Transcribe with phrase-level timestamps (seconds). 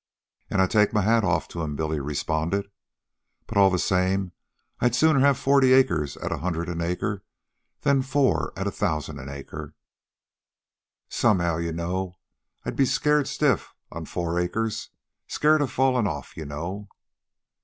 [0.49, 2.71] "An' I take my hat off to them," Billy responded.
[3.45, 4.31] "But all the same,
[4.79, 7.23] I'd sooner have forty acres at a hundred an acre
[7.81, 9.75] than four at a thousan' an acre.
[11.07, 12.15] Somehow, you know,
[12.65, 14.89] I'd be scared stiff on four acres
[15.27, 16.87] scared of fallin' off, you know."